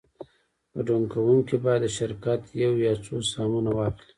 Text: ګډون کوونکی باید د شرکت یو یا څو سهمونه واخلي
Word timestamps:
ګډون 0.75 1.03
کوونکی 1.13 1.55
باید 1.65 1.81
د 1.83 1.87
شرکت 1.97 2.41
یو 2.63 2.73
یا 2.85 2.93
څو 3.05 3.15
سهمونه 3.31 3.69
واخلي 3.73 4.05